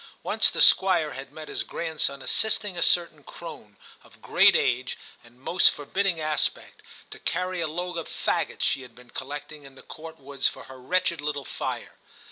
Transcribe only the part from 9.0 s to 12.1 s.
collecting in the Court woods for her wretched little fire.